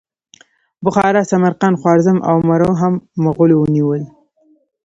[0.83, 4.01] بخارا، سمرقند، خوارزم او مرو هم مغولو ونیول.